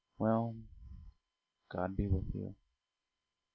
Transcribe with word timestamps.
Well, 0.17 0.55
God 1.69 1.95
be 1.95 2.07
with 2.07 2.33
you." 2.33 2.55